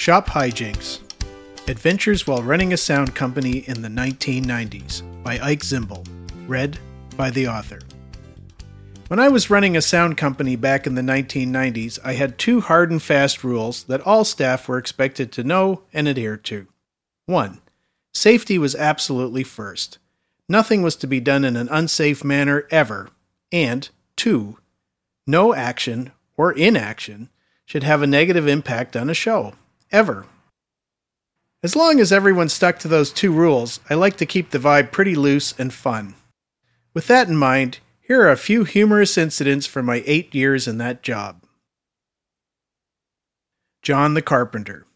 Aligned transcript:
Shop 0.00 0.28
Hijinks 0.28 1.00
Adventures 1.68 2.26
While 2.26 2.42
Running 2.42 2.72
a 2.72 2.78
Sound 2.78 3.14
Company 3.14 3.64
in 3.68 3.82
the 3.82 3.88
1990s 3.88 5.02
by 5.22 5.38
Ike 5.38 5.60
Zimbel. 5.60 6.08
Read 6.48 6.78
by 7.18 7.28
the 7.28 7.46
author. 7.48 7.80
When 9.08 9.20
I 9.20 9.28
was 9.28 9.50
running 9.50 9.76
a 9.76 9.82
sound 9.82 10.16
company 10.16 10.56
back 10.56 10.86
in 10.86 10.94
the 10.94 11.02
1990s, 11.02 11.98
I 12.02 12.14
had 12.14 12.38
two 12.38 12.62
hard 12.62 12.90
and 12.90 13.02
fast 13.02 13.44
rules 13.44 13.84
that 13.84 14.00
all 14.00 14.24
staff 14.24 14.66
were 14.68 14.78
expected 14.78 15.32
to 15.32 15.44
know 15.44 15.82
and 15.92 16.08
adhere 16.08 16.38
to. 16.38 16.66
1. 17.26 17.60
Safety 18.14 18.56
was 18.56 18.74
absolutely 18.74 19.44
first. 19.44 19.98
Nothing 20.48 20.80
was 20.80 20.96
to 20.96 21.06
be 21.06 21.20
done 21.20 21.44
in 21.44 21.56
an 21.56 21.68
unsafe 21.70 22.24
manner 22.24 22.66
ever. 22.70 23.10
And 23.52 23.86
2. 24.16 24.56
No 25.26 25.52
action 25.52 26.12
or 26.38 26.52
inaction 26.52 27.28
should 27.66 27.82
have 27.82 28.00
a 28.00 28.06
negative 28.06 28.48
impact 28.48 28.96
on 28.96 29.10
a 29.10 29.14
show. 29.14 29.52
Ever. 29.92 30.26
As 31.62 31.74
long 31.74 32.00
as 32.00 32.12
everyone 32.12 32.48
stuck 32.48 32.78
to 32.80 32.88
those 32.88 33.12
two 33.12 33.32
rules, 33.32 33.80
I 33.90 33.94
like 33.94 34.16
to 34.18 34.26
keep 34.26 34.50
the 34.50 34.58
vibe 34.58 34.92
pretty 34.92 35.14
loose 35.14 35.52
and 35.58 35.72
fun. 35.72 36.14
With 36.94 37.06
that 37.08 37.28
in 37.28 37.36
mind, 37.36 37.78
here 38.00 38.22
are 38.22 38.30
a 38.30 38.36
few 38.36 38.64
humorous 38.64 39.18
incidents 39.18 39.66
from 39.66 39.86
my 39.86 40.02
eight 40.06 40.34
years 40.34 40.68
in 40.68 40.78
that 40.78 41.02
job. 41.02 41.42
John 43.82 44.14
the 44.14 44.22
Carpenter. 44.22 44.86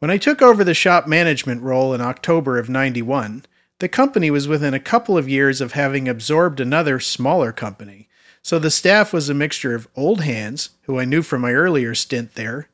When 0.00 0.10
I 0.10 0.16
took 0.16 0.42
over 0.42 0.64
the 0.64 0.74
shop 0.74 1.06
management 1.06 1.62
role 1.62 1.92
in 1.92 2.00
October 2.00 2.58
of 2.58 2.70
91, 2.70 3.44
the 3.78 3.88
company 3.88 4.30
was 4.30 4.48
within 4.48 4.74
a 4.74 4.80
couple 4.80 5.18
of 5.18 5.28
years 5.28 5.60
of 5.60 5.72
having 5.72 6.08
absorbed 6.08 6.58
another 6.58 6.98
smaller 6.98 7.52
company, 7.52 8.08
so 8.42 8.58
the 8.58 8.70
staff 8.70 9.12
was 9.12 9.28
a 9.28 9.34
mixture 9.34 9.74
of 9.74 9.86
old 9.94 10.22
hands, 10.22 10.70
who 10.82 10.98
I 10.98 11.04
knew 11.04 11.22
from 11.22 11.42
my 11.42 11.52
earlier 11.52 11.94
stint 11.94 12.34
there, 12.34 12.69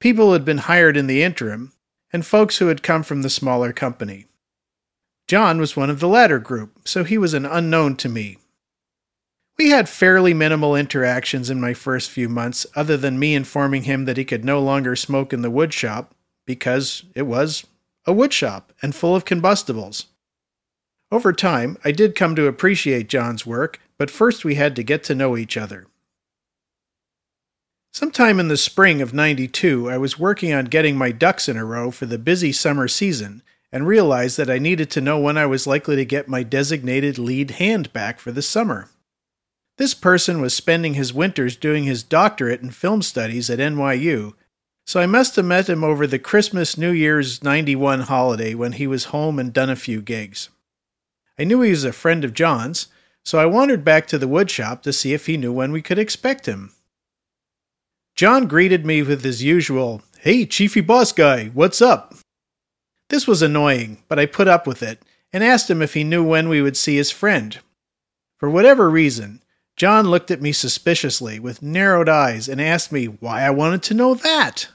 people 0.00 0.32
had 0.32 0.44
been 0.44 0.58
hired 0.58 0.96
in 0.96 1.06
the 1.06 1.22
interim, 1.22 1.72
and 2.12 2.24
folks 2.24 2.58
who 2.58 2.68
had 2.68 2.82
come 2.82 3.02
from 3.02 3.22
the 3.22 3.30
smaller 3.30 3.72
company. 3.72 4.26
John 5.26 5.58
was 5.58 5.76
one 5.76 5.90
of 5.90 6.00
the 6.00 6.08
latter 6.08 6.38
group, 6.38 6.80
so 6.84 7.02
he 7.04 7.18
was 7.18 7.34
an 7.34 7.44
unknown 7.44 7.96
to 7.96 8.08
me. 8.08 8.38
We 9.58 9.70
had 9.70 9.88
fairly 9.88 10.34
minimal 10.34 10.76
interactions 10.76 11.48
in 11.48 11.60
my 11.60 11.72
first 11.72 12.10
few 12.10 12.28
months, 12.28 12.66
other 12.76 12.96
than 12.96 13.18
me 13.18 13.34
informing 13.34 13.84
him 13.84 14.04
that 14.04 14.18
he 14.18 14.24
could 14.24 14.44
no 14.44 14.60
longer 14.60 14.94
smoke 14.94 15.32
in 15.32 15.42
the 15.42 15.50
wood 15.50 15.72
shop 15.72 16.14
because 16.46 17.04
it 17.14 17.22
was 17.22 17.66
a 18.04 18.12
wood 18.12 18.32
shop 18.32 18.72
and 18.82 18.94
full 18.94 19.16
of 19.16 19.24
combustibles. 19.24 20.06
Over 21.10 21.32
time, 21.32 21.78
I 21.84 21.92
did 21.92 22.14
come 22.14 22.36
to 22.36 22.46
appreciate 22.46 23.08
John's 23.08 23.46
work, 23.46 23.80
but 23.98 24.10
first 24.10 24.44
we 24.44 24.56
had 24.56 24.76
to 24.76 24.82
get 24.82 25.02
to 25.04 25.14
know 25.14 25.36
each 25.36 25.56
other. 25.56 25.86
Sometime 27.98 28.38
in 28.38 28.48
the 28.48 28.58
spring 28.58 29.00
of 29.00 29.14
92, 29.14 29.88
I 29.88 29.96
was 29.96 30.18
working 30.18 30.52
on 30.52 30.66
getting 30.66 30.98
my 30.98 31.12
ducks 31.12 31.48
in 31.48 31.56
a 31.56 31.64
row 31.64 31.90
for 31.90 32.04
the 32.04 32.18
busy 32.18 32.52
summer 32.52 32.88
season 32.88 33.42
and 33.72 33.86
realized 33.86 34.36
that 34.36 34.50
I 34.50 34.58
needed 34.58 34.90
to 34.90 35.00
know 35.00 35.18
when 35.18 35.38
I 35.38 35.46
was 35.46 35.66
likely 35.66 35.96
to 35.96 36.04
get 36.04 36.28
my 36.28 36.42
designated 36.42 37.16
lead 37.16 37.52
hand 37.52 37.90
back 37.94 38.20
for 38.20 38.32
the 38.32 38.42
summer. 38.42 38.90
This 39.78 39.94
person 39.94 40.42
was 40.42 40.52
spending 40.52 40.92
his 40.92 41.14
winters 41.14 41.56
doing 41.56 41.84
his 41.84 42.02
doctorate 42.02 42.60
in 42.60 42.70
film 42.70 43.00
studies 43.00 43.48
at 43.48 43.60
NYU, 43.60 44.34
so 44.84 45.00
I 45.00 45.06
must 45.06 45.36
have 45.36 45.46
met 45.46 45.66
him 45.66 45.82
over 45.82 46.06
the 46.06 46.18
Christmas 46.18 46.76
New 46.76 46.92
Year's 46.92 47.42
91 47.42 48.00
holiday 48.00 48.52
when 48.52 48.72
he 48.72 48.86
was 48.86 49.04
home 49.04 49.38
and 49.38 49.54
done 49.54 49.70
a 49.70 49.74
few 49.74 50.02
gigs. 50.02 50.50
I 51.38 51.44
knew 51.44 51.62
he 51.62 51.70
was 51.70 51.84
a 51.84 51.94
friend 51.94 52.26
of 52.26 52.34
John's, 52.34 52.88
so 53.24 53.38
I 53.38 53.46
wandered 53.46 53.86
back 53.86 54.06
to 54.08 54.18
the 54.18 54.28
woodshop 54.28 54.82
to 54.82 54.92
see 54.92 55.14
if 55.14 55.24
he 55.24 55.38
knew 55.38 55.50
when 55.50 55.72
we 55.72 55.80
could 55.80 55.98
expect 55.98 56.44
him. 56.44 56.74
John 58.16 58.46
greeted 58.46 58.86
me 58.86 59.02
with 59.02 59.22
his 59.22 59.42
usual, 59.42 60.00
Hey, 60.20 60.46
Chiefy 60.46 60.80
Boss 60.80 61.12
Guy, 61.12 61.48
what's 61.48 61.82
up? 61.82 62.14
This 63.10 63.26
was 63.26 63.42
annoying, 63.42 63.98
but 64.08 64.18
I 64.18 64.24
put 64.24 64.48
up 64.48 64.66
with 64.66 64.82
it 64.82 65.02
and 65.34 65.44
asked 65.44 65.68
him 65.68 65.82
if 65.82 65.92
he 65.92 66.02
knew 66.02 66.24
when 66.24 66.48
we 66.48 66.62
would 66.62 66.78
see 66.78 66.96
his 66.96 67.10
friend. 67.10 67.58
For 68.38 68.48
whatever 68.48 68.88
reason, 68.88 69.42
John 69.76 70.06
looked 70.06 70.30
at 70.30 70.40
me 70.40 70.52
suspiciously 70.52 71.38
with 71.38 71.60
narrowed 71.60 72.08
eyes 72.08 72.48
and 72.48 72.58
asked 72.58 72.90
me 72.90 73.04
why 73.04 73.42
I 73.42 73.50
wanted 73.50 73.82
to 73.82 73.94
know 73.94 74.14
that. 74.14 74.68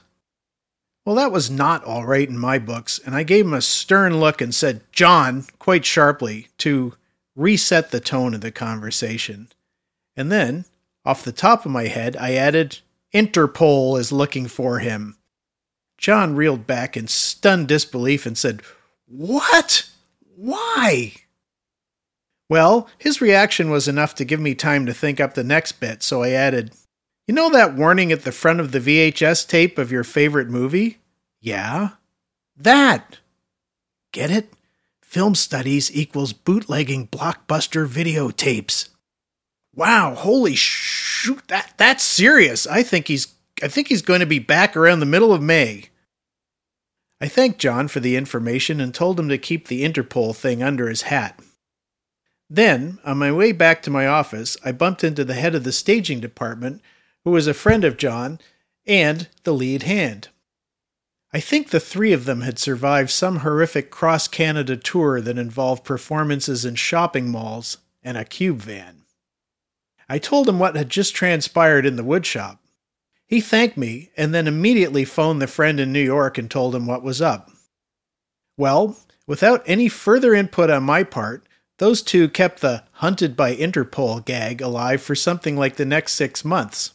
Well, 1.04 1.16
that 1.16 1.32
was 1.32 1.50
not 1.50 1.82
all 1.82 2.06
right 2.06 2.28
in 2.28 2.38
my 2.38 2.60
books, 2.60 3.00
and 3.04 3.12
I 3.12 3.24
gave 3.24 3.44
him 3.44 3.54
a 3.54 3.60
stern 3.60 4.20
look 4.20 4.40
and 4.40 4.54
said, 4.54 4.82
John, 4.92 5.46
quite 5.58 5.84
sharply, 5.84 6.46
to 6.58 6.94
reset 7.34 7.90
the 7.90 7.98
tone 7.98 8.34
of 8.34 8.40
the 8.40 8.52
conversation. 8.52 9.48
And 10.16 10.30
then, 10.30 10.64
off 11.04 11.24
the 11.24 11.32
top 11.32 11.66
of 11.66 11.72
my 11.72 11.88
head, 11.88 12.16
I 12.16 12.34
added, 12.34 12.78
Interpol 13.14 13.98
is 13.98 14.10
looking 14.12 14.46
for 14.46 14.78
him. 14.78 15.18
John 15.98 16.34
reeled 16.34 16.66
back 16.66 16.96
in 16.96 17.08
stunned 17.08 17.68
disbelief 17.68 18.26
and 18.26 18.36
said, 18.36 18.62
What? 19.06 19.88
Why? 20.34 21.12
Well, 22.48 22.88
his 22.98 23.20
reaction 23.20 23.70
was 23.70 23.86
enough 23.86 24.14
to 24.16 24.24
give 24.24 24.40
me 24.40 24.54
time 24.54 24.86
to 24.86 24.94
think 24.94 25.20
up 25.20 25.34
the 25.34 25.44
next 25.44 25.72
bit, 25.72 26.02
so 26.02 26.22
I 26.22 26.30
added, 26.30 26.72
You 27.26 27.34
know 27.34 27.50
that 27.50 27.74
warning 27.74 28.12
at 28.12 28.22
the 28.22 28.32
front 28.32 28.60
of 28.60 28.72
the 28.72 28.80
VHS 28.80 29.46
tape 29.46 29.78
of 29.78 29.92
your 29.92 30.04
favorite 30.04 30.48
movie? 30.48 30.98
Yeah. 31.40 31.90
That! 32.56 33.18
Get 34.12 34.30
it? 34.30 34.52
Film 35.00 35.34
studies 35.34 35.94
equals 35.94 36.32
bootlegging 36.32 37.08
blockbuster 37.08 37.86
videotapes. 37.86 38.88
Wow, 39.74 40.14
holy 40.14 40.54
shoot, 41.22 41.46
that 41.48 41.72
that's 41.76 42.02
serious. 42.02 42.66
I 42.66 42.82
think 42.82 43.08
he's 43.08 43.34
I 43.62 43.68
think 43.68 43.88
he's 43.88 44.02
going 44.02 44.20
to 44.20 44.26
be 44.26 44.40
back 44.40 44.76
around 44.76 45.00
the 45.00 45.06
middle 45.06 45.32
of 45.32 45.40
May. 45.40 45.84
I 47.20 47.28
thanked 47.28 47.60
John 47.60 47.86
for 47.86 48.00
the 48.00 48.16
information 48.16 48.80
and 48.80 48.92
told 48.92 49.20
him 49.20 49.28
to 49.28 49.38
keep 49.38 49.68
the 49.68 49.84
Interpol 49.84 50.34
thing 50.34 50.62
under 50.62 50.88
his 50.88 51.02
hat. 51.02 51.38
Then, 52.50 52.98
on 53.04 53.18
my 53.18 53.30
way 53.30 53.52
back 53.52 53.80
to 53.82 53.90
my 53.90 54.06
office, 54.06 54.56
I 54.64 54.72
bumped 54.72 55.04
into 55.04 55.24
the 55.24 55.34
head 55.34 55.54
of 55.54 55.62
the 55.62 55.72
staging 55.72 56.18
department, 56.18 56.82
who 57.24 57.30
was 57.30 57.46
a 57.46 57.54
friend 57.54 57.84
of 57.84 57.96
John 57.96 58.40
and 58.84 59.28
the 59.44 59.54
lead 59.54 59.84
hand. 59.84 60.28
I 61.32 61.38
think 61.38 61.70
the 61.70 61.80
three 61.80 62.12
of 62.12 62.24
them 62.24 62.40
had 62.40 62.58
survived 62.58 63.10
some 63.10 63.38
horrific 63.38 63.90
cross 63.90 64.26
Canada 64.26 64.76
tour 64.76 65.20
that 65.20 65.38
involved 65.38 65.84
performances 65.84 66.64
in 66.64 66.74
shopping 66.74 67.30
malls 67.30 67.78
and 68.02 68.18
a 68.18 68.24
cube 68.24 68.58
van. 68.58 69.01
I 70.12 70.18
told 70.18 70.46
him 70.46 70.58
what 70.58 70.76
had 70.76 70.90
just 70.90 71.14
transpired 71.14 71.86
in 71.86 71.96
the 71.96 72.04
woodshop. 72.04 72.58
He 73.26 73.40
thanked 73.40 73.78
me 73.78 74.10
and 74.14 74.34
then 74.34 74.46
immediately 74.46 75.06
phoned 75.06 75.40
the 75.40 75.46
friend 75.46 75.80
in 75.80 75.90
New 75.90 76.02
York 76.02 76.36
and 76.36 76.50
told 76.50 76.74
him 76.74 76.86
what 76.86 77.02
was 77.02 77.22
up. 77.22 77.50
Well, 78.58 78.98
without 79.26 79.62
any 79.64 79.88
further 79.88 80.34
input 80.34 80.68
on 80.68 80.82
my 80.82 81.02
part, 81.02 81.48
those 81.78 82.02
two 82.02 82.28
kept 82.28 82.60
the 82.60 82.84
hunted 82.96 83.34
by 83.38 83.56
Interpol 83.56 84.22
gag 84.22 84.60
alive 84.60 85.00
for 85.00 85.14
something 85.14 85.56
like 85.56 85.76
the 85.76 85.86
next 85.86 86.12
six 86.12 86.44
months. 86.44 86.92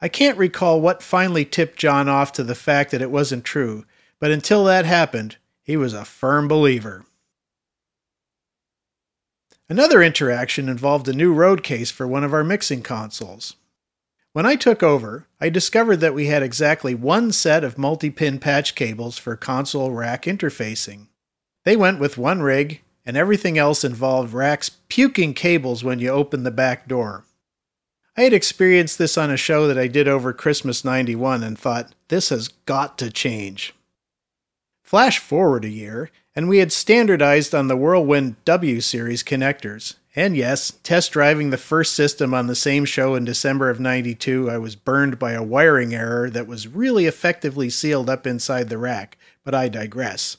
I 0.00 0.08
can't 0.08 0.38
recall 0.38 0.80
what 0.80 1.02
finally 1.02 1.44
tipped 1.44 1.78
John 1.78 2.08
off 2.08 2.32
to 2.32 2.42
the 2.42 2.54
fact 2.54 2.92
that 2.92 3.02
it 3.02 3.10
wasn't 3.10 3.44
true, 3.44 3.84
but 4.20 4.30
until 4.30 4.64
that 4.64 4.86
happened, 4.86 5.36
he 5.62 5.76
was 5.76 5.92
a 5.92 6.02
firm 6.02 6.48
believer. 6.48 7.04
Another 9.70 10.02
interaction 10.02 10.68
involved 10.68 11.08
a 11.08 11.12
new 11.12 11.32
road 11.32 11.62
case 11.62 11.90
for 11.90 12.06
one 12.06 12.24
of 12.24 12.32
our 12.32 12.44
mixing 12.44 12.82
consoles. 12.82 13.56
When 14.32 14.46
I 14.46 14.56
took 14.56 14.82
over, 14.82 15.26
I 15.40 15.50
discovered 15.50 15.96
that 15.96 16.14
we 16.14 16.26
had 16.26 16.42
exactly 16.42 16.94
one 16.94 17.32
set 17.32 17.64
of 17.64 17.76
multi 17.76 18.08
pin 18.08 18.38
patch 18.38 18.74
cables 18.74 19.18
for 19.18 19.36
console 19.36 19.90
rack 19.90 20.22
interfacing. 20.24 21.08
They 21.64 21.76
went 21.76 22.00
with 22.00 22.16
one 22.16 22.40
rig, 22.40 22.82
and 23.04 23.16
everything 23.16 23.58
else 23.58 23.84
involved 23.84 24.32
racks 24.32 24.70
puking 24.88 25.34
cables 25.34 25.84
when 25.84 25.98
you 25.98 26.10
opened 26.10 26.46
the 26.46 26.50
back 26.50 26.88
door. 26.88 27.24
I 28.16 28.22
had 28.22 28.32
experienced 28.32 28.98
this 28.98 29.16
on 29.16 29.30
a 29.30 29.36
show 29.36 29.66
that 29.68 29.78
I 29.78 29.86
did 29.86 30.08
over 30.08 30.32
Christmas 30.32 30.84
91 30.84 31.42
and 31.42 31.58
thought, 31.58 31.94
this 32.08 32.30
has 32.30 32.48
got 32.48 32.98
to 32.98 33.10
change. 33.10 33.74
Flash 34.82 35.18
forward 35.18 35.64
a 35.64 35.68
year, 35.68 36.10
and 36.34 36.48
we 36.48 36.58
had 36.58 36.72
standardized 36.72 37.54
on 37.54 37.68
the 37.68 37.76
Whirlwind 37.76 38.36
W 38.44 38.80
series 38.80 39.22
connectors. 39.22 39.96
And 40.14 40.36
yes, 40.36 40.72
test 40.82 41.12
driving 41.12 41.50
the 41.50 41.56
first 41.56 41.92
system 41.92 42.34
on 42.34 42.48
the 42.48 42.54
same 42.54 42.84
show 42.84 43.14
in 43.14 43.24
December 43.24 43.70
of 43.70 43.78
92, 43.78 44.50
I 44.50 44.58
was 44.58 44.74
burned 44.74 45.18
by 45.18 45.32
a 45.32 45.42
wiring 45.42 45.94
error 45.94 46.28
that 46.30 46.48
was 46.48 46.66
really 46.66 47.06
effectively 47.06 47.70
sealed 47.70 48.10
up 48.10 48.26
inside 48.26 48.68
the 48.68 48.78
rack, 48.78 49.16
but 49.44 49.54
I 49.54 49.68
digress. 49.68 50.36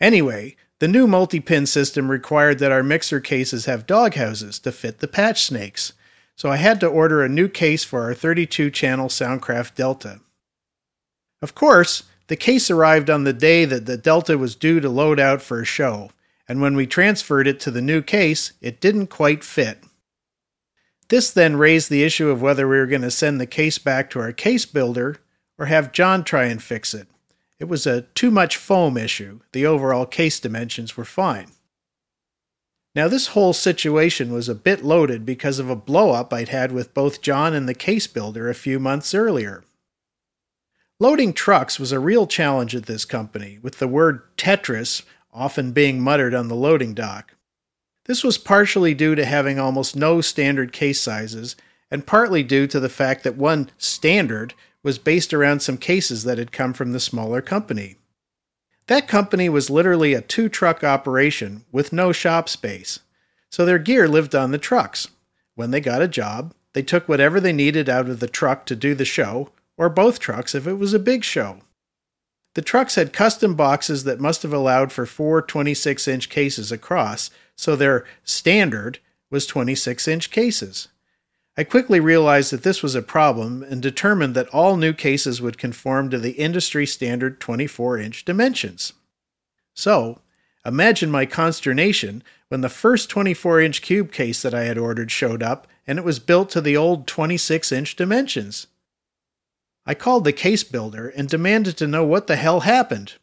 Anyway, 0.00 0.56
the 0.80 0.88
new 0.88 1.06
multi 1.06 1.40
pin 1.40 1.66
system 1.66 2.10
required 2.10 2.58
that 2.60 2.72
our 2.72 2.82
mixer 2.82 3.20
cases 3.20 3.64
have 3.66 3.86
doghouses 3.86 4.58
to 4.60 4.72
fit 4.72 4.98
the 5.00 5.08
patch 5.08 5.42
snakes, 5.42 5.92
so 6.36 6.50
I 6.50 6.56
had 6.56 6.78
to 6.80 6.86
order 6.86 7.22
a 7.22 7.28
new 7.28 7.48
case 7.48 7.82
for 7.82 8.02
our 8.02 8.14
32 8.14 8.70
channel 8.70 9.08
Soundcraft 9.08 9.74
Delta. 9.74 10.20
Of 11.42 11.54
course, 11.54 12.04
the 12.28 12.36
case 12.36 12.70
arrived 12.70 13.10
on 13.10 13.24
the 13.24 13.32
day 13.32 13.64
that 13.64 13.86
the 13.86 13.96
Delta 13.96 14.38
was 14.38 14.54
due 14.54 14.80
to 14.80 14.88
load 14.88 15.18
out 15.18 15.42
for 15.42 15.60
a 15.60 15.66
show, 15.66 16.10
and 16.46 16.62
when 16.62 16.76
we 16.76 16.86
transferred 16.86 17.46
it 17.46 17.58
to 17.60 17.70
the 17.70 17.82
new 17.82 18.00
case, 18.00 18.52
it 18.60 18.80
didn't 18.80 19.08
quite 19.08 19.42
fit. 19.42 19.82
This 21.08 21.30
then 21.30 21.56
raised 21.56 21.90
the 21.90 22.04
issue 22.04 22.28
of 22.28 22.42
whether 22.42 22.68
we 22.68 22.76
were 22.76 22.86
going 22.86 23.02
to 23.02 23.10
send 23.10 23.40
the 23.40 23.46
case 23.46 23.78
back 23.78 24.10
to 24.10 24.20
our 24.20 24.32
case 24.32 24.66
builder 24.66 25.16
or 25.58 25.66
have 25.66 25.92
John 25.92 26.22
try 26.22 26.44
and 26.44 26.62
fix 26.62 26.94
it, 26.94 27.08
It 27.58 27.64
was 27.64 27.86
a 27.86 28.02
too 28.02 28.30
much 28.30 28.56
foam 28.56 28.96
issue. 28.96 29.40
The 29.52 29.66
overall 29.66 30.06
case 30.06 30.38
dimensions 30.38 30.96
were 30.96 31.04
fine. 31.04 31.48
Now, 32.94 33.08
this 33.08 33.28
whole 33.28 33.52
situation 33.52 34.32
was 34.32 34.48
a 34.48 34.54
bit 34.54 34.84
loaded 34.84 35.26
because 35.26 35.58
of 35.58 35.68
a 35.68 35.76
blow 35.76 36.12
up 36.12 36.32
I'd 36.32 36.50
had 36.50 36.72
with 36.72 36.94
both 36.94 37.20
John 37.20 37.54
and 37.54 37.68
the 37.68 37.74
case 37.74 38.06
builder 38.06 38.48
a 38.48 38.54
few 38.54 38.78
months 38.78 39.14
earlier. 39.14 39.64
Loading 41.00 41.32
trucks 41.32 41.78
was 41.78 41.92
a 41.92 42.00
real 42.00 42.26
challenge 42.26 42.74
at 42.74 42.86
this 42.86 43.04
company, 43.04 43.60
with 43.62 43.78
the 43.78 43.86
word 43.86 44.22
Tetris 44.36 45.02
often 45.32 45.70
being 45.70 46.00
muttered 46.00 46.34
on 46.34 46.48
the 46.48 46.56
loading 46.56 46.92
dock. 46.92 47.34
This 48.06 48.24
was 48.24 48.36
partially 48.36 48.94
due 48.94 49.14
to 49.14 49.24
having 49.24 49.60
almost 49.60 49.94
no 49.94 50.20
standard 50.20 50.72
case 50.72 51.00
sizes, 51.00 51.54
and 51.88 52.04
partly 52.04 52.42
due 52.42 52.66
to 52.66 52.80
the 52.80 52.88
fact 52.88 53.22
that 53.22 53.36
one 53.36 53.70
standard 53.78 54.54
was 54.82 54.98
based 54.98 55.32
around 55.32 55.60
some 55.60 55.76
cases 55.76 56.24
that 56.24 56.38
had 56.38 56.50
come 56.50 56.72
from 56.72 56.92
the 56.92 56.98
smaller 56.98 57.40
company. 57.40 57.96
That 58.88 59.06
company 59.06 59.48
was 59.48 59.70
literally 59.70 60.14
a 60.14 60.20
two 60.20 60.48
truck 60.48 60.82
operation 60.82 61.64
with 61.70 61.92
no 61.92 62.10
shop 62.10 62.48
space, 62.48 62.98
so 63.50 63.64
their 63.64 63.78
gear 63.78 64.08
lived 64.08 64.34
on 64.34 64.50
the 64.50 64.58
trucks. 64.58 65.06
When 65.54 65.70
they 65.70 65.80
got 65.80 66.02
a 66.02 66.08
job, 66.08 66.54
they 66.72 66.82
took 66.82 67.08
whatever 67.08 67.38
they 67.38 67.52
needed 67.52 67.88
out 67.88 68.08
of 68.08 68.18
the 68.18 68.26
truck 68.26 68.66
to 68.66 68.74
do 68.74 68.96
the 68.96 69.04
show, 69.04 69.52
or 69.78 69.88
both 69.88 70.18
trucks 70.18 70.54
if 70.54 70.66
it 70.66 70.74
was 70.74 70.92
a 70.92 70.98
big 70.98 71.24
show. 71.24 71.60
The 72.54 72.62
trucks 72.62 72.96
had 72.96 73.12
custom 73.12 73.54
boxes 73.54 74.04
that 74.04 74.20
must 74.20 74.42
have 74.42 74.52
allowed 74.52 74.90
for 74.90 75.06
four 75.06 75.40
26 75.40 76.08
inch 76.08 76.28
cases 76.28 76.72
across, 76.72 77.30
so 77.54 77.76
their 77.76 78.04
standard 78.24 78.98
was 79.30 79.46
26 79.46 80.08
inch 80.08 80.30
cases. 80.30 80.88
I 81.56 81.64
quickly 81.64 82.00
realized 82.00 82.52
that 82.52 82.62
this 82.62 82.82
was 82.82 82.94
a 82.94 83.02
problem 83.02 83.62
and 83.62 83.82
determined 83.82 84.34
that 84.34 84.48
all 84.48 84.76
new 84.76 84.92
cases 84.92 85.40
would 85.40 85.58
conform 85.58 86.10
to 86.10 86.18
the 86.18 86.32
industry 86.32 86.86
standard 86.86 87.40
24 87.40 87.98
inch 87.98 88.24
dimensions. 88.24 88.92
So, 89.74 90.20
imagine 90.64 91.10
my 91.10 91.26
consternation 91.26 92.22
when 92.48 92.60
the 92.60 92.68
first 92.68 93.10
24 93.10 93.60
inch 93.60 93.82
cube 93.82 94.12
case 94.12 94.42
that 94.42 94.54
I 94.54 94.64
had 94.64 94.78
ordered 94.78 95.10
showed 95.10 95.42
up 95.42 95.66
and 95.86 95.98
it 95.98 96.04
was 96.04 96.18
built 96.18 96.50
to 96.50 96.60
the 96.60 96.76
old 96.76 97.06
26 97.06 97.72
inch 97.72 97.96
dimensions. 97.96 98.66
I 99.88 99.94
called 99.94 100.24
the 100.24 100.34
case 100.34 100.64
builder 100.64 101.08
and 101.08 101.30
demanded 101.30 101.78
to 101.78 101.86
know 101.86 102.04
what 102.04 102.26
the 102.26 102.36
hell 102.36 102.60
happened, 102.60 103.14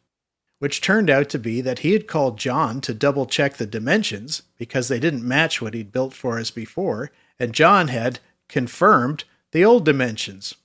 which 0.58 0.80
turned 0.80 1.08
out 1.08 1.28
to 1.28 1.38
be 1.38 1.60
that 1.60 1.78
he 1.78 1.92
had 1.92 2.08
called 2.08 2.40
John 2.40 2.80
to 2.80 2.92
double 2.92 3.24
check 3.24 3.56
the 3.56 3.66
dimensions 3.66 4.42
because 4.58 4.88
they 4.88 4.98
didn't 4.98 5.22
match 5.22 5.62
what 5.62 5.74
he'd 5.74 5.92
built 5.92 6.12
for 6.12 6.40
us 6.40 6.50
before, 6.50 7.12
and 7.38 7.52
John 7.52 7.86
had 7.86 8.18
confirmed 8.48 9.22
the 9.52 9.64
old 9.64 9.84
dimensions. 9.84 10.56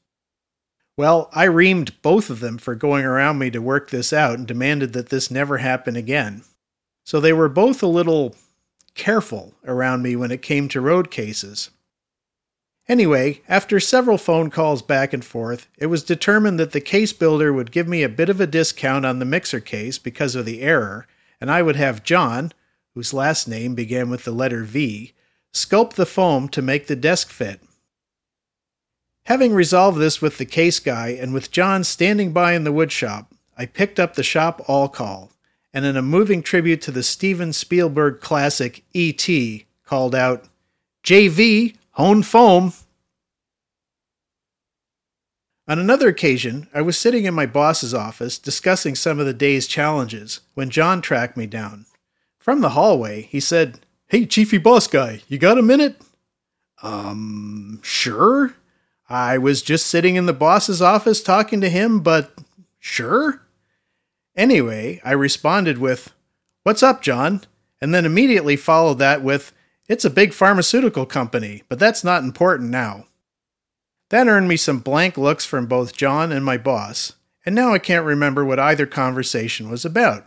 Well, 0.98 1.30
I 1.34 1.46
reamed 1.46 1.92
both 2.02 2.32
of 2.32 2.40
them 2.40 2.58
for 2.58 2.74
going 2.74 3.06
around 3.06 3.38
me 3.38 3.52
to 3.52 3.62
work 3.62 3.92
this 3.92 4.12
out 4.12 4.40
and 4.40 4.48
demanded 4.48 4.94
that 4.94 5.10
this 5.10 5.30
never 5.30 5.60
happen 5.60 5.96
again. 5.96 6.44
So 7.04 7.20
they 7.20 7.32
were 7.32 7.48
both 7.48 7.84
a 7.84 7.88
little 7.88 8.36
careful 8.96 9.54
around 9.66 10.02
me 10.02 10.16
when 10.16 10.32
it 10.32 10.42
came 10.42 10.68
to 10.70 10.82
road 10.82 11.12
cases. 11.12 11.70
Anyway, 12.88 13.42
after 13.48 13.80
several 13.80 14.18
phone 14.18 14.50
calls 14.50 14.82
back 14.82 15.14
and 15.14 15.24
forth, 15.24 15.68
it 15.78 15.86
was 15.86 16.04
determined 16.04 16.60
that 16.60 16.72
the 16.72 16.82
case 16.82 17.14
builder 17.14 17.54
would 17.54 17.72
give 17.72 17.88
me 17.88 18.04
a 18.04 18.10
bit 18.10 18.30
of 18.30 18.42
a 18.42 18.48
discount 18.48 19.06
on 19.06 19.20
the 19.20 19.26
mixer 19.26 19.60
case 19.60 19.98
because 19.98 20.36
of 20.36 20.46
the 20.46 20.62
error, 20.62 21.08
and 21.40 21.52
I 21.52 21.62
would 21.62 21.76
have 21.76 22.04
John, 22.04 22.52
whose 22.94 23.14
last 23.14 23.48
name 23.48 23.76
began 23.76 24.10
with 24.10 24.24
the 24.24 24.32
letter 24.32 24.64
V, 24.64 25.14
sculpt 25.54 25.94
the 25.94 26.06
foam 26.06 26.50
to 26.50 26.62
make 26.62 26.88
the 26.88 26.96
desk 26.96 27.30
fit. 27.30 27.62
Having 29.26 29.54
resolved 29.54 30.00
this 30.00 30.22
with 30.22 30.38
the 30.38 30.46
case 30.46 30.80
guy 30.80 31.10
and 31.10 31.34
with 31.34 31.52
John 31.52 31.84
standing 31.84 32.34
by 32.34 32.54
in 32.54 32.64
the 32.64 32.74
woodshop, 32.74 33.28
I 33.58 33.68
picked 33.68 34.00
up 34.00 34.16
the 34.16 34.24
shop 34.24 34.62
all 34.68 34.90
call, 34.90 35.32
and 35.74 35.86
in 35.86 35.96
a 35.96 36.02
moving 36.02 36.42
tribute 36.42 36.82
to 36.82 36.92
the 36.92 37.04
Steven 37.04 37.54
Spielberg 37.54 38.20
classic 38.20 38.84
E.T., 38.94 39.66
called 39.86 40.16
out, 40.16 40.46
JV, 41.04 41.76
Hone 41.92 42.24
foam. 42.24 42.74
On 45.68 45.80
another 45.80 46.10
occasion, 46.10 46.68
I 46.74 46.82
was 46.82 46.98
sitting 46.98 47.26
in 47.26 47.34
my 47.34 47.46
boss's 47.46 47.94
office 47.94 48.38
discussing 48.38 48.96
some 48.96 49.20
of 49.20 49.26
the 49.26 49.34
day's 49.34 49.68
challenges 49.68 50.42
when 50.54 50.70
John 50.70 51.02
tracked 51.02 51.38
me 51.38 51.46
down. 51.46 51.86
From 52.40 52.62
the 52.62 52.70
hallway, 52.70 53.22
he 53.24 53.40
said, 53.40 53.80
Hey, 54.08 54.26
Chiefy 54.26 54.58
Boss 54.58 54.88
Guy, 54.88 55.22
you 55.28 55.38
got 55.38 55.58
a 55.58 55.62
minute? 55.62 56.02
Um, 56.82 57.80
sure. 57.84 58.56
I 59.08 59.38
was 59.38 59.62
just 59.62 59.88
sitting 59.88 60.16
in 60.16 60.26
the 60.26 60.34
boss's 60.34 60.82
office 60.82 61.22
talking 61.22 61.62
to 61.62 61.70
him, 61.70 62.00
but 62.00 62.34
sure. 62.80 63.42
Anyway, 64.36 65.00
I 65.04 65.12
responded 65.12 65.78
with, 65.78 66.14
What's 66.64 66.84
up, 66.84 67.02
John? 67.02 67.42
And 67.80 67.94
then 67.94 68.06
immediately 68.06 68.56
followed 68.56 69.00
that 69.00 69.22
with, 69.24 69.54
it's 69.92 70.06
a 70.06 70.10
big 70.10 70.34
pharmaceutical 70.34 71.06
company, 71.06 71.64
but 71.68 71.78
that's 71.78 72.02
not 72.02 72.24
important 72.24 72.70
now. 72.70 73.08
That 74.10 74.30
earned 74.30 74.48
me 74.48 74.56
some 74.56 74.80
blank 74.80 75.18
looks 75.18 75.46
from 75.46 75.66
both 75.66 75.98
John 75.98 76.32
and 76.32 76.46
my 76.46 76.56
boss, 76.56 77.16
and 77.46 77.54
now 77.54 77.74
I 77.74 77.80
can't 77.80 78.06
remember 78.06 78.46
what 78.46 78.58
either 78.58 78.86
conversation 78.86 79.70
was 79.70 79.84
about. 79.84 80.24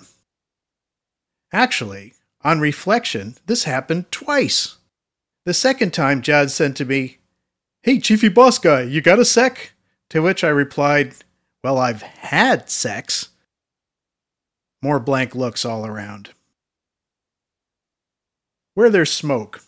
Actually, 1.50 2.12
on 2.43 2.61
reflection, 2.61 3.38
this 3.46 3.64
happened 3.64 4.12
twice. 4.12 4.76
The 5.46 5.55
second 5.55 5.94
time, 5.94 6.20
John 6.20 6.50
said 6.50 6.76
to 6.76 6.84
me, 6.84 7.16
Hey, 7.82 8.00
Chiefy 8.00 8.28
Boss 8.28 8.58
Guy, 8.58 8.82
you 8.82 9.00
got 9.00 9.19
a 9.19 9.25
sec? 9.25 9.72
To 10.11 10.20
which 10.20 10.44
I 10.44 10.49
replied, 10.49 11.14
Well, 11.62 11.78
I've 11.78 12.02
had 12.02 12.69
sex. 12.69 13.31
More 14.82 15.00
blank 15.00 15.34
looks 15.34 15.64
all 15.64 15.87
around 15.87 16.34
where 18.75 18.91
there's 18.91 19.12
smoke. 19.12 19.62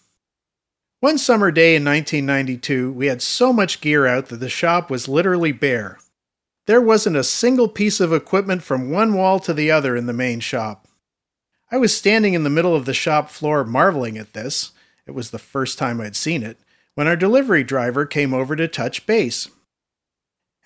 One 1.00 1.18
summer 1.18 1.50
day 1.50 1.76
in 1.76 1.84
1992, 1.84 2.92
we 2.92 3.06
had 3.06 3.22
so 3.22 3.52
much 3.52 3.80
gear 3.80 4.06
out 4.06 4.26
that 4.28 4.40
the 4.40 4.48
shop 4.48 4.90
was 4.90 5.08
literally 5.08 5.52
bare. 5.52 5.98
There 6.66 6.80
wasn't 6.80 7.16
a 7.16 7.22
single 7.22 7.68
piece 7.68 8.00
of 8.00 8.12
equipment 8.12 8.62
from 8.62 8.90
one 8.90 9.14
wall 9.14 9.38
to 9.40 9.54
the 9.54 9.70
other 9.70 9.96
in 9.96 10.06
the 10.06 10.12
main 10.12 10.40
shop. 10.40 10.88
I 11.70 11.76
was 11.76 11.96
standing 11.96 12.34
in 12.34 12.42
the 12.42 12.50
middle 12.50 12.74
of 12.74 12.86
the 12.86 12.94
shop 12.94 13.30
floor 13.30 13.64
marveling 13.64 14.18
at 14.18 14.32
this. 14.32 14.72
It 15.06 15.12
was 15.12 15.30
the 15.30 15.38
first 15.38 15.78
time 15.78 16.00
I'd 16.00 16.16
seen 16.16 16.42
it, 16.42 16.58
when 16.94 17.06
our 17.06 17.16
delivery 17.16 17.62
driver 17.62 18.06
came 18.06 18.34
over 18.34 18.56
to 18.56 18.66
touch 18.66 19.06
base. 19.06 19.48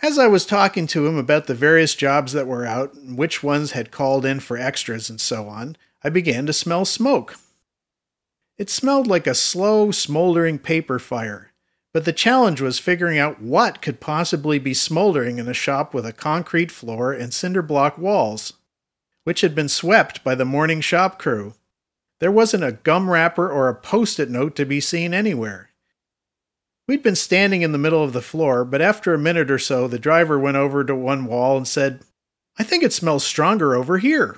As 0.00 0.18
I 0.18 0.28
was 0.28 0.46
talking 0.46 0.86
to 0.88 1.06
him 1.06 1.18
about 1.18 1.46
the 1.46 1.54
various 1.54 1.94
jobs 1.94 2.32
that 2.32 2.46
were 2.46 2.64
out 2.64 2.94
and 2.94 3.18
which 3.18 3.42
ones 3.42 3.72
had 3.72 3.90
called 3.90 4.24
in 4.24 4.40
for 4.40 4.56
extras 4.56 5.10
and 5.10 5.20
so 5.20 5.48
on, 5.48 5.76
I 6.02 6.08
began 6.08 6.46
to 6.46 6.54
smell 6.54 6.86
smoke. 6.86 7.36
It 8.60 8.68
smelled 8.68 9.06
like 9.06 9.26
a 9.26 9.34
slow, 9.34 9.90
smoldering 9.90 10.58
paper 10.58 10.98
fire, 10.98 11.50
but 11.94 12.04
the 12.04 12.12
challenge 12.12 12.60
was 12.60 12.78
figuring 12.78 13.18
out 13.18 13.40
what 13.40 13.80
could 13.80 14.00
possibly 14.00 14.58
be 14.58 14.74
smoldering 14.74 15.38
in 15.38 15.48
a 15.48 15.54
shop 15.54 15.94
with 15.94 16.04
a 16.04 16.12
concrete 16.12 16.70
floor 16.70 17.10
and 17.10 17.32
cinder 17.32 17.62
block 17.62 17.96
walls, 17.96 18.52
which 19.24 19.40
had 19.40 19.54
been 19.54 19.70
swept 19.70 20.22
by 20.22 20.34
the 20.34 20.44
morning 20.44 20.82
shop 20.82 21.18
crew. 21.18 21.54
There 22.18 22.30
wasn't 22.30 22.64
a 22.64 22.72
gum 22.72 23.08
wrapper 23.08 23.50
or 23.50 23.70
a 23.70 23.74
post 23.74 24.20
it 24.20 24.28
note 24.28 24.56
to 24.56 24.66
be 24.66 24.78
seen 24.78 25.14
anywhere. 25.14 25.70
We'd 26.86 27.02
been 27.02 27.16
standing 27.16 27.62
in 27.62 27.72
the 27.72 27.78
middle 27.78 28.04
of 28.04 28.12
the 28.12 28.20
floor, 28.20 28.66
but 28.66 28.82
after 28.82 29.14
a 29.14 29.18
minute 29.18 29.50
or 29.50 29.58
so, 29.58 29.88
the 29.88 29.98
driver 29.98 30.38
went 30.38 30.58
over 30.58 30.84
to 30.84 30.94
one 30.94 31.24
wall 31.24 31.56
and 31.56 31.66
said, 31.66 32.00
I 32.58 32.64
think 32.64 32.82
it 32.82 32.92
smells 32.92 33.24
stronger 33.24 33.74
over 33.74 33.96
here. 33.96 34.36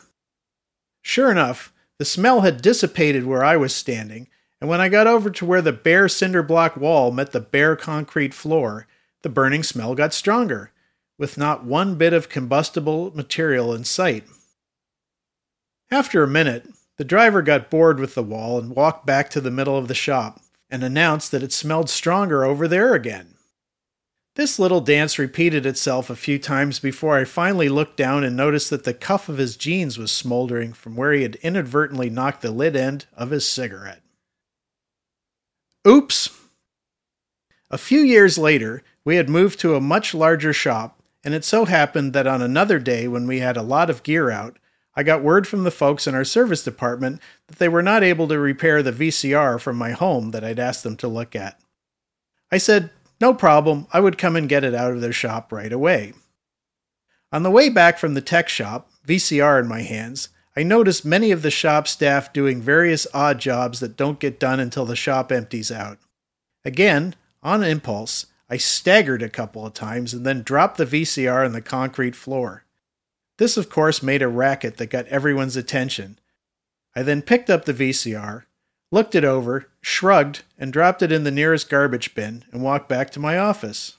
Sure 1.03 1.29
enough, 1.29 1.72
the 2.03 2.07
smell 2.07 2.41
had 2.41 2.61
dissipated 2.61 3.27
where 3.27 3.45
I 3.45 3.57
was 3.57 3.73
standing, 3.73 4.27
and 4.61 4.69
when 4.69 4.81
I 4.81 4.89
got 4.89 5.07
over 5.07 5.31
to 5.31 5.47
where 5.47 5.63
the 5.63 5.71
bare 5.71 6.09
cinder 6.09 6.43
block 6.43 6.77
wall 6.77 7.13
met 7.13 7.31
the 7.31 7.39
bare 7.39 7.77
concrete 7.77 8.35
floor, 8.35 8.89
the 9.23 9.29
burning 9.29 9.63
smell 9.63 9.95
got 9.95 10.13
stronger, 10.13 10.73
with 11.17 11.39
not 11.39 11.63
one 11.63 11.95
bit 11.95 12.13
of 12.13 12.29
combustible 12.29 13.13
material 13.15 13.73
in 13.73 13.85
sight. 13.85 14.25
After 15.93 16.25
a 16.25 16.27
minute, 16.27 16.67
the 16.97 17.05
driver 17.05 17.41
got 17.41 17.71
bored 17.71 18.01
with 18.01 18.17
the 18.17 18.23
wall 18.25 18.59
and 18.59 18.75
walked 18.75 19.07
back 19.07 19.31
to 19.31 19.41
the 19.41 19.53
middle 19.53 19.79
of 19.79 19.87
the 19.87 19.95
shop 19.95 20.41
and 20.69 20.83
announced 20.83 21.31
that 21.31 21.45
it 21.45 21.53
smelled 21.53 21.89
stronger 21.89 22.45
over 22.45 22.67
there 22.67 22.95
again. 22.95 23.32
This 24.35 24.59
little 24.59 24.81
dance 24.81 25.19
repeated 25.19 25.67
itself 25.67 26.09
a 26.09 26.17
few 26.17 26.39
times 26.39 26.79
before 26.79 27.19
I 27.19 27.25
finally 27.25 27.69
looked 27.69 27.99
down 27.99 28.25
and 28.25 28.35
noticed 28.35 28.71
that 28.71 28.85
the 28.85 28.95
cuff 28.95 29.29
of 29.29 29.37
his 29.37 29.57
jeans 29.57 29.99
was 29.99 30.11
smoldering 30.11 30.73
from 30.73 30.97
where 30.97 31.13
he 31.13 31.23
had 31.23 31.35
inadvertently 31.37 32.09
knocked 32.09 32.41
the 32.41 32.51
lid 32.51 32.75
end 32.75 33.05
of 33.13 33.31
his 33.31 33.47
cigarette. 33.47 34.01
Oops! 35.87 36.31
A 37.71 37.77
few 37.77 38.01
years 38.01 38.39
later, 38.39 38.83
we 39.05 39.17
had 39.17 39.29
moved 39.29 39.61
to 39.61 39.75
a 39.75 39.81
much 39.81 40.15
larger 40.15 40.55
shop, 40.55 40.99
and 41.23 41.35
it 41.35 41.45
so 41.45 41.67
happened 41.67 42.15
that 42.15 42.27
on 42.27 42.41
another 42.41 42.79
day 42.79 43.07
when 43.07 43.27
we 43.27 43.41
had 43.41 43.59
a 43.59 43.63
lot 43.63 43.91
of 43.91 44.03
gear 44.03 44.31
out, 44.31 44.59
I 44.97 45.03
got 45.03 45.23
word 45.23 45.47
from 45.47 45.65
the 45.65 45.71
folks 45.71 46.07
in 46.07 46.15
our 46.15 46.25
service 46.25 46.65
department 46.65 47.21
that 47.49 47.59
they 47.59 47.69
were 47.69 47.83
not 47.83 48.03
able 48.03 48.29
to 48.29 48.39
repair 48.39 48.83
the 48.83 48.93
VCR 48.93 49.61
from 49.61 49.77
my 49.77 49.91
home 49.91 50.31
that 50.31 50.45
I'd 50.45 50.59
asked 50.59 50.85
them 50.85 50.97
to 50.99 51.09
look 51.09 51.37
at. 51.37 51.61
I 52.51 52.59
said, 52.59 52.91
no 53.23 53.33
problem, 53.33 53.87
I 53.93 54.01
would 54.01 54.19
come 54.19 54.35
and 54.35 54.49
get 54.49 54.65
it 54.65 54.75
out 54.75 54.93
of 54.93 55.01
their 55.01 55.13
shop 55.13 55.53
right 55.53 55.73
away. 55.73 56.13
On 57.31 57.45
the 57.45 57.53
way 57.53 57.69
back 57.69 57.97
from 57.97 58.15
the 58.15 58.21
tech 58.21 58.49
shop, 58.49 58.91
VCR 59.07 59.61
in 59.61 59.69
my 59.69 59.83
hands, 59.83 60.29
I 60.57 60.65
noticed 60.65 61.05
many 61.05 61.31
of 61.31 61.43
the 61.43 61.51
shop 61.51 61.87
staff 61.87 62.33
doing 62.33 62.61
various 62.61 63.07
odd 63.15 63.39
jobs 63.39 63.79
that 63.79 63.97
don't 63.97 64.19
get 64.19 64.41
done 64.41 64.59
until 64.59 64.85
the 64.85 64.97
shop 64.97 65.31
empties 65.31 65.71
out. 65.71 65.99
Again, 66.65 67.15
on 67.45 67.63
impulse, 67.63 68.27
I 68.51 68.57
staggered 68.57 69.23
a 69.23 69.31
couple 69.31 69.65
of 69.65 69.73
times 69.73 70.13
and 70.13 70.27
then 70.27 70.43
dropped 70.43 70.77
the 70.77 70.85
VCR 70.85 71.47
on 71.47 71.53
the 71.53 71.63
concrete 71.63 72.17
floor. 72.17 72.65
This, 73.39 73.57
of 73.57 73.71
course, 73.71 74.03
made 74.03 74.21
a 74.21 74.29
racket 74.29 74.79
that 74.79 74.91
got 74.91 75.07
everyone's 75.07 75.57
attention. 75.57 76.19
I 76.97 77.05
then 77.05 77.23
picked 77.23 77.51
up 77.51 77.67
the 77.67 77.73
VCR, 77.73 78.47
looked 78.93 79.17
it 79.17 79.25
over, 79.25 79.67
shrugged, 79.81 80.43
and 80.57 80.73
dropped 80.73 81.03
it 81.03 81.11
in 81.11 81.25
the 81.25 81.31
nearest 81.33 81.69
garbage 81.69 82.15
bin 82.15 82.45
and 82.53 82.63
walked 82.63 82.89
back 82.89 83.11
to 83.11 83.19
my 83.19 83.37
office. 83.37 83.97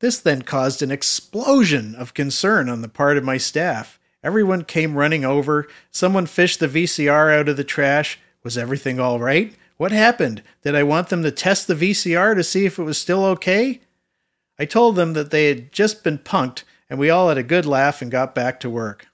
This 0.00 0.20
then 0.20 0.42
caused 0.42 0.82
an 0.82 0.92
explosion 0.92 1.96
of 1.96 2.14
concern 2.14 2.68
on 2.68 2.82
the 2.82 2.88
part 2.88 3.16
of 3.16 3.24
my 3.24 3.38
staff. 3.38 3.98
Everyone 4.22 4.62
came 4.62 4.94
running 4.94 5.24
over. 5.24 5.66
Someone 5.90 6.26
fished 6.26 6.60
the 6.60 6.68
VCR 6.68 7.36
out 7.36 7.48
of 7.48 7.56
the 7.56 7.64
trash. 7.64 8.20
Was 8.44 8.56
everything 8.56 9.00
all 9.00 9.18
right? 9.18 9.54
What 9.76 9.90
happened? 9.90 10.42
Did 10.62 10.74
I 10.74 10.82
want 10.82 11.08
them 11.08 11.22
to 11.22 11.30
test 11.30 11.66
the 11.66 11.74
VCR 11.74 12.34
to 12.34 12.44
see 12.44 12.66
if 12.66 12.78
it 12.78 12.84
was 12.84 12.98
still 12.98 13.24
okay? 13.24 13.80
I 14.58 14.66
told 14.66 14.96
them 14.96 15.14
that 15.14 15.30
they 15.30 15.48
had 15.48 15.72
just 15.72 16.04
been 16.04 16.18
punked, 16.18 16.64
and 16.90 16.98
we 16.98 17.10
all 17.10 17.28
had 17.28 17.38
a 17.38 17.42
good 17.44 17.64
laugh 17.64 18.02
and 18.02 18.10
got 18.10 18.34
back 18.34 18.60
to 18.60 18.70
work. 18.70 19.06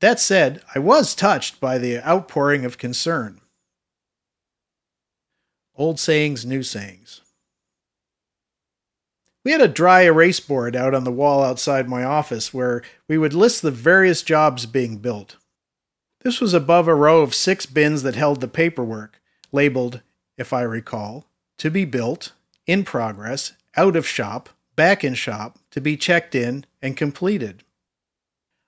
That 0.00 0.18
said, 0.18 0.62
I 0.74 0.80
was 0.80 1.14
touched 1.14 1.60
by 1.60 1.78
the 1.78 1.98
outpouring 2.06 2.64
of 2.64 2.78
concern. 2.78 3.39
Old 5.80 5.98
sayings, 5.98 6.44
new 6.44 6.62
sayings. 6.62 7.22
We 9.46 9.52
had 9.52 9.62
a 9.62 9.66
dry 9.66 10.02
erase 10.02 10.38
board 10.38 10.76
out 10.76 10.92
on 10.92 11.04
the 11.04 11.10
wall 11.10 11.42
outside 11.42 11.88
my 11.88 12.04
office 12.04 12.52
where 12.52 12.82
we 13.08 13.16
would 13.16 13.32
list 13.32 13.62
the 13.62 13.70
various 13.70 14.20
jobs 14.20 14.66
being 14.66 14.98
built. 14.98 15.36
This 16.20 16.38
was 16.38 16.52
above 16.52 16.86
a 16.86 16.94
row 16.94 17.22
of 17.22 17.34
six 17.34 17.64
bins 17.64 18.02
that 18.02 18.14
held 18.14 18.42
the 18.42 18.46
paperwork 18.46 19.22
labeled, 19.52 20.02
if 20.36 20.52
I 20.52 20.60
recall, 20.60 21.24
to 21.56 21.70
be 21.70 21.86
built, 21.86 22.32
in 22.66 22.84
progress, 22.84 23.54
out 23.74 23.96
of 23.96 24.06
shop, 24.06 24.50
back 24.76 25.02
in 25.02 25.14
shop, 25.14 25.58
to 25.70 25.80
be 25.80 25.96
checked 25.96 26.34
in, 26.34 26.66
and 26.82 26.94
completed. 26.94 27.64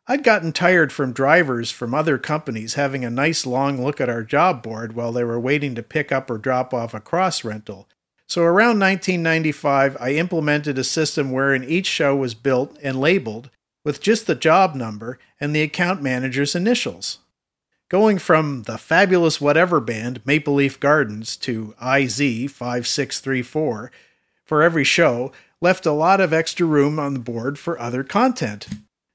I'd 0.08 0.24
gotten 0.24 0.50
tired 0.52 0.92
from 0.92 1.12
drivers 1.12 1.70
from 1.70 1.94
other 1.94 2.18
companies 2.18 2.74
having 2.74 3.04
a 3.04 3.10
nice 3.10 3.46
long 3.46 3.80
look 3.82 4.00
at 4.00 4.08
our 4.08 4.24
job 4.24 4.60
board 4.60 4.94
while 4.94 5.12
they 5.12 5.22
were 5.22 5.38
waiting 5.38 5.76
to 5.76 5.82
pick 5.82 6.10
up 6.10 6.28
or 6.28 6.38
drop 6.38 6.74
off 6.74 6.92
a 6.92 7.00
cross 7.00 7.44
rental. 7.44 7.88
So 8.26 8.42
around 8.42 8.80
1995, 8.80 9.96
I 10.00 10.14
implemented 10.14 10.76
a 10.76 10.84
system 10.84 11.30
wherein 11.30 11.62
each 11.62 11.86
show 11.86 12.16
was 12.16 12.34
built 12.34 12.76
and 12.82 13.00
labeled 13.00 13.50
with 13.84 14.00
just 14.00 14.26
the 14.26 14.34
job 14.34 14.74
number 14.74 15.20
and 15.38 15.54
the 15.54 15.62
account 15.62 16.02
manager's 16.02 16.56
initials. 16.56 17.18
Going 17.88 18.18
from 18.18 18.62
the 18.62 18.78
fabulous 18.78 19.40
whatever 19.40 19.80
band 19.80 20.26
Maple 20.26 20.54
Leaf 20.54 20.80
Gardens 20.80 21.36
to 21.36 21.76
IZ5634 21.80 23.90
for 24.44 24.62
every 24.62 24.84
show 24.84 25.30
left 25.60 25.86
a 25.86 25.92
lot 25.92 26.20
of 26.20 26.32
extra 26.32 26.66
room 26.66 26.98
on 26.98 27.14
the 27.14 27.20
board 27.20 27.56
for 27.58 27.78
other 27.78 28.02
content. 28.02 28.66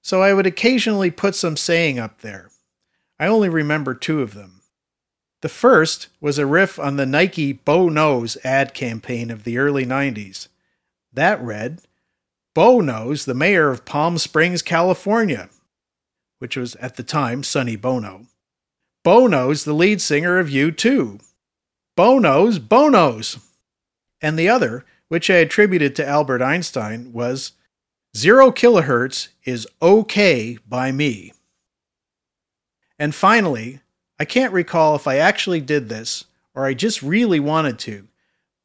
So 0.08 0.22
I 0.22 0.34
would 0.34 0.48
occasionally 0.48 1.12
put 1.12 1.36
some 1.36 1.58
saying 1.58 2.00
up 2.00 2.22
there. 2.22 2.50
I 3.20 3.28
only 3.28 3.50
remember 3.50 3.94
two 3.94 4.22
of 4.22 4.36
them. 4.36 4.62
The 5.42 5.50
first 5.50 6.08
was 6.22 6.40
a 6.40 6.46
riff 6.46 6.80
on 6.80 6.96
the 6.96 7.06
Nike 7.06 7.52
Bo 7.52 7.90
Knows 7.90 8.38
ad 8.42 8.74
campaign 8.74 9.30
of 9.30 9.44
the 9.44 9.58
early 9.58 9.86
90s. 9.86 10.48
That 11.12 11.42
read, 11.42 11.82
Bo 12.56 12.80
Knows, 12.80 13.26
the 13.26 13.34
mayor 13.34 13.70
of 13.70 13.84
Palm 13.84 14.18
Springs, 14.18 14.62
California, 14.62 15.50
which 16.40 16.56
was 16.56 16.76
at 16.76 16.96
the 16.96 17.04
time 17.04 17.44
Sonny 17.44 17.76
Bono. 17.76 18.28
Bono's 19.04 19.66
the 19.66 19.74
lead 19.74 20.02
singer 20.02 20.40
of 20.40 20.48
U2. 20.48 21.20
Bono's 21.98 22.60
Bonos. 22.60 23.40
And 24.22 24.40
the 24.40 24.48
other, 24.48 24.86
which 25.10 25.30
I 25.30 25.36
attributed 25.36 25.98
to 25.98 26.08
Albert 26.08 26.42
Einstein, 26.42 27.12
was 27.12 27.52
Zero 28.18 28.50
kilohertz 28.50 29.28
is 29.46 29.68
okay 29.80 30.58
by 30.68 30.92
me. 30.92 31.34
And 32.98 33.14
finally, 33.14 33.82
I 34.20 34.26
can't 34.26 34.52
recall 34.52 34.96
if 34.96 35.08
I 35.08 35.18
actually 35.18 35.62
did 35.62 35.88
this 35.88 36.26
or 36.56 36.66
I 36.66 36.74
just 36.74 37.04
really 37.04 37.40
wanted 37.40 37.78
to, 37.80 38.08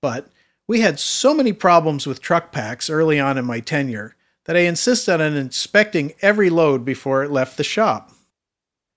but 0.01 0.31
we 0.67 0.81
had 0.81 0.99
so 0.99 1.35
many 1.35 1.53
problems 1.53 2.07
with 2.07 2.23
truck 2.23 2.51
packs 2.51 2.89
early 2.89 3.21
on 3.21 3.37
in 3.37 3.45
my 3.45 3.61
tenure 3.61 4.17
that 4.47 4.57
I 4.57 4.61
insisted 4.61 5.21
on 5.21 5.37
inspecting 5.37 6.15
every 6.23 6.49
load 6.49 6.83
before 6.83 7.23
it 7.23 7.31
left 7.31 7.59
the 7.59 7.63
shop. 7.63 8.11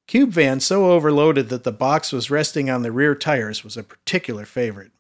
Cube 0.08 0.30
van 0.30 0.62
so 0.62 0.90
overloaded 0.90 1.50
that 1.50 1.66
the 1.66 1.74
box 1.74 2.14
was 2.14 2.32
resting 2.32 2.70
on 2.70 2.82
the 2.82 2.94
rear 2.94 3.14
tires 3.14 3.66
was 3.66 3.76
a 3.76 3.84
particular 3.84 4.46
favorite. 4.46 4.94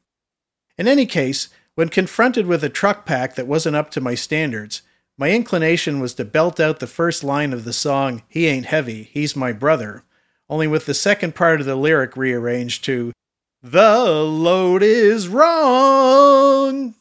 In 0.78 0.86
any 0.86 1.06
case, 1.06 1.48
when 1.76 1.88
confronted 1.88 2.46
with 2.46 2.62
a 2.62 2.70
truck 2.70 3.06
pack 3.06 3.36
that 3.36 3.48
wasn't 3.48 3.78
up 3.78 3.90
to 3.92 4.02
my 4.02 4.16
standards, 4.16 4.82
my 5.18 5.32
inclination 5.32 6.00
was 6.00 6.14
to 6.16 6.26
belt 6.26 6.60
out 6.60 6.80
the 6.80 6.88
first 6.88 7.24
line 7.24 7.54
of 7.54 7.64
the 7.64 7.74
song, 7.74 8.24
He 8.28 8.48
Ain't 8.48 8.66
Heavy, 8.66 9.04
He's 9.04 9.36
My 9.36 9.52
Brother, 9.52 10.04
only 10.50 10.68
with 10.68 10.86
the 10.86 10.94
second 10.94 11.36
part 11.36 11.60
of 11.60 11.66
the 11.66 11.76
lyric 11.76 12.18
rearranged 12.18 12.84
to, 12.86 13.14
The 13.62 14.04
load 14.04 14.84
is 14.84 15.28
wrong. 15.28 16.96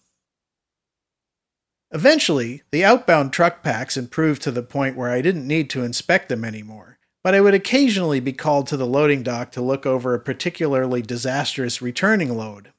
Eventually, 1.90 2.62
the 2.71 2.85
outbound 2.85 3.33
truck 3.33 3.62
packs 3.62 3.97
improved 3.97 4.42
to 4.42 4.50
the 4.50 4.62
point 4.62 4.97
where 4.97 5.11
I 5.11 5.21
didn't 5.21 5.47
need 5.47 5.71
to 5.71 5.85
inspect 5.85 6.28
them 6.28 6.44
anymore 6.44 6.94
but 7.25 7.35
I 7.35 7.40
would 7.40 7.54
occasionally 7.54 8.21
be 8.21 8.35
called 8.35 8.66
to 8.66 8.76
the 8.76 8.87
loading 8.87 9.23
dock 9.23 9.50
to 9.52 9.62
look 9.62 9.87
over 9.87 10.14
a 10.14 10.21
particularly 10.21 11.00
disastrous 11.00 11.80
returning 11.80 12.37
load. 12.37 12.73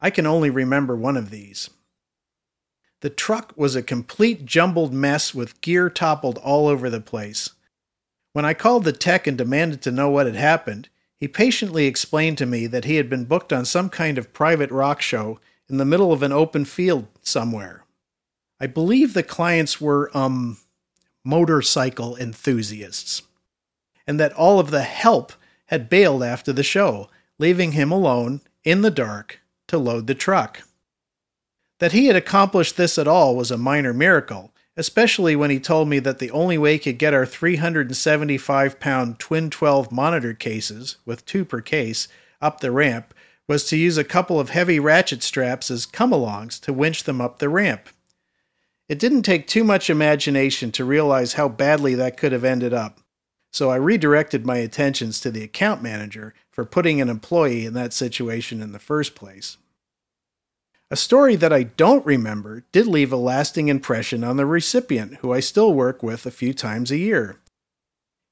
I 0.00 0.08
can 0.08 0.26
only 0.26 0.48
remember 0.48 0.96
one 0.96 1.18
of 1.18 1.28
these. 1.28 1.68
The 3.00 3.10
truck 3.10 3.52
was 3.56 3.76
a 3.76 3.82
complete 3.82 4.44
jumbled 4.44 4.92
mess 4.92 5.34
with 5.34 5.60
gear 5.60 5.88
toppled 5.88 6.38
all 6.38 6.66
over 6.66 6.90
the 6.90 7.00
place. 7.00 7.50
When 8.32 8.44
I 8.44 8.54
called 8.54 8.84
the 8.84 8.92
tech 8.92 9.26
and 9.26 9.38
demanded 9.38 9.82
to 9.82 9.92
know 9.92 10.10
what 10.10 10.26
had 10.26 10.34
happened, 10.34 10.88
he 11.16 11.28
patiently 11.28 11.86
explained 11.86 12.38
to 12.38 12.46
me 12.46 12.66
that 12.66 12.84
he 12.84 12.96
had 12.96 13.08
been 13.08 13.24
booked 13.24 13.52
on 13.52 13.64
some 13.64 13.88
kind 13.88 14.18
of 14.18 14.32
private 14.32 14.70
rock 14.70 15.00
show 15.00 15.40
in 15.68 15.76
the 15.76 15.84
middle 15.84 16.12
of 16.12 16.22
an 16.22 16.32
open 16.32 16.64
field 16.64 17.06
somewhere. 17.22 17.84
I 18.60 18.66
believe 18.66 19.14
the 19.14 19.22
clients 19.22 19.80
were, 19.80 20.10
um, 20.16 20.58
motorcycle 21.24 22.16
enthusiasts 22.16 23.22
and 24.06 24.18
that 24.18 24.32
all 24.32 24.58
of 24.58 24.70
the 24.70 24.82
help 24.82 25.32
had 25.66 25.90
bailed 25.90 26.22
after 26.22 26.52
the 26.52 26.62
show, 26.62 27.10
leaving 27.38 27.72
him 27.72 27.92
alone 27.92 28.40
in 28.64 28.80
the 28.80 28.90
dark 28.90 29.40
to 29.66 29.76
load 29.76 30.06
the 30.06 30.14
truck. 30.14 30.62
That 31.78 31.92
he 31.92 32.06
had 32.06 32.16
accomplished 32.16 32.76
this 32.76 32.98
at 32.98 33.08
all 33.08 33.36
was 33.36 33.50
a 33.50 33.58
minor 33.58 33.92
miracle, 33.94 34.52
especially 34.76 35.36
when 35.36 35.50
he 35.50 35.60
told 35.60 35.88
me 35.88 35.98
that 36.00 36.18
the 36.18 36.30
only 36.30 36.58
way 36.58 36.74
he 36.74 36.78
could 36.78 36.98
get 36.98 37.14
our 37.14 37.26
375 37.26 38.80
pound 38.80 39.18
twin 39.18 39.50
12 39.50 39.92
monitor 39.92 40.34
cases, 40.34 40.96
with 41.04 41.24
two 41.24 41.44
per 41.44 41.60
case, 41.60 42.08
up 42.40 42.60
the 42.60 42.70
ramp 42.70 43.14
was 43.46 43.64
to 43.68 43.76
use 43.76 43.96
a 43.96 44.04
couple 44.04 44.38
of 44.38 44.50
heavy 44.50 44.78
ratchet 44.78 45.22
straps 45.22 45.70
as 45.70 45.86
come 45.86 46.10
alongs 46.10 46.60
to 46.60 46.72
winch 46.72 47.04
them 47.04 47.20
up 47.20 47.38
the 47.38 47.48
ramp. 47.48 47.88
It 48.88 48.98
didn't 48.98 49.22
take 49.22 49.46
too 49.46 49.64
much 49.64 49.90
imagination 49.90 50.72
to 50.72 50.84
realize 50.84 51.34
how 51.34 51.48
badly 51.48 51.94
that 51.94 52.16
could 52.16 52.32
have 52.32 52.44
ended 52.44 52.74
up 52.74 53.00
so 53.52 53.70
I 53.70 53.76
redirected 53.76 54.44
my 54.44 54.58
attentions 54.58 55.20
to 55.20 55.30
the 55.30 55.42
account 55.42 55.82
manager 55.82 56.34
for 56.50 56.64
putting 56.64 57.00
an 57.00 57.08
employee 57.08 57.64
in 57.64 57.74
that 57.74 57.92
situation 57.92 58.62
in 58.62 58.72
the 58.72 58.78
first 58.78 59.14
place. 59.14 59.56
A 60.90 60.96
story 60.96 61.36
that 61.36 61.52
I 61.52 61.64
don't 61.64 62.06
remember 62.06 62.64
did 62.72 62.86
leave 62.86 63.12
a 63.12 63.16
lasting 63.16 63.68
impression 63.68 64.24
on 64.24 64.38
the 64.38 64.46
recipient, 64.46 65.16
who 65.16 65.34
I 65.34 65.40
still 65.40 65.74
work 65.74 66.02
with 66.02 66.24
a 66.24 66.30
few 66.30 66.54
times 66.54 66.90
a 66.90 66.96
year. 66.96 67.40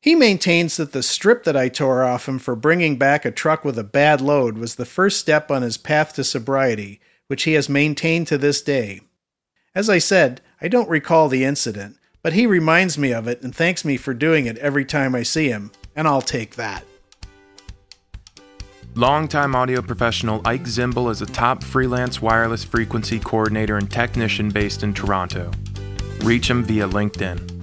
He 0.01 0.15
maintains 0.15 0.79
that 0.79 0.93
the 0.93 1.03
strip 1.03 1.45
that 1.45 1.57
I 1.57 1.69
tore 1.69 2.03
off 2.03 2.27
him 2.27 2.39
for 2.39 2.57
bringing 2.57 2.97
back 2.97 3.27
a 3.27 3.31
truck 3.31 3.63
with 3.63 3.79
a 3.79 3.85
bad 3.85 4.23
load 4.23 4.57
was 4.57 4.77
the 4.77 4.87
first 4.87 5.21
step 5.21 5.51
on 5.51 5.61
his 5.61 5.77
path 5.77 6.15
to 6.15 6.25
sobriety, 6.25 7.01
which 7.27 7.43
he 7.43 7.53
has 7.53 7.69
maintained 7.69 8.27
to 8.29 8.39
this 8.39 8.63
day. 8.63 9.03
As 9.75 9.91
I 9.91 9.99
said, 9.99 10.41
I 10.59 10.69
don't 10.69 10.89
recall 10.89 11.29
the 11.29 11.45
incident, 11.45 11.99
but 12.23 12.33
he 12.33 12.47
reminds 12.47 12.97
me 12.97 13.13
of 13.13 13.29
it 13.29 13.43
and 13.43 13.55
thanks 13.55 13.85
me 13.85 13.99
for 13.99 14.15
doing 14.15 14.47
it 14.47 14.57
every 14.59 14.87
time 14.87 15.15
I 15.15 15.25
see 15.25 15.49
him, 15.49 15.73
and 15.95 16.09
I'll 16.09 16.23
take 16.23 16.55
that. 16.55 16.85
Longtime 18.99 19.55
audio 19.55 19.83
professional 19.83 20.41
Ike 20.47 20.63
Zimbel 20.63 21.11
is 21.11 21.21
a 21.21 21.27
top 21.27 21.63
freelance 21.63 22.23
wireless 22.23 22.65
frequency 22.65 23.19
coordinator 23.19 23.77
and 23.77 23.91
technician 23.91 24.49
based 24.49 24.83
in 24.83 24.95
Toronto. 24.95 25.51
Reach 26.23 26.49
him 26.49 26.65
via 26.65 26.89
LinkedIn. 26.89 27.56